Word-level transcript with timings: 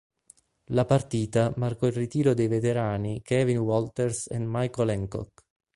La 0.71 0.83
partita 0.85 1.53
marcò 1.57 1.85
il 1.85 1.93
ritiro 1.93 2.33
dei 2.33 2.47
veterani 2.47 3.21
Kevin 3.21 3.59
Walters 3.59 4.29
and 4.31 4.47
Michael 4.49 4.89
Hancock. 4.89 5.45